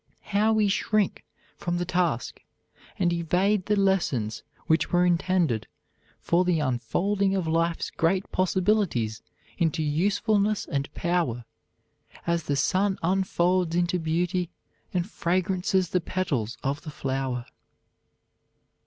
How 0.33 0.51
we 0.51 0.67
shrink 0.67 1.23
from 1.59 1.77
the 1.77 1.85
task 1.85 2.41
and 2.97 3.13
evade 3.13 3.67
the 3.67 3.75
lessons 3.75 4.41
which 4.65 4.91
were 4.91 5.05
intended 5.05 5.67
for 6.19 6.43
the 6.43 6.59
unfolding 6.59 7.35
of 7.35 7.45
life's 7.47 7.91
great 7.91 8.31
possibilities 8.31 9.21
into 9.59 9.83
usefulness 9.83 10.65
and 10.65 10.91
power, 10.95 11.45
as 12.25 12.41
the 12.41 12.55
sun 12.55 12.97
unfolds 13.03 13.75
into 13.75 13.99
beauty 13.99 14.49
and 14.91 15.07
fragrance 15.07 15.69
the 15.73 16.01
petals 16.01 16.57
of 16.63 16.81
the 16.81 16.89
flower! 16.89 17.45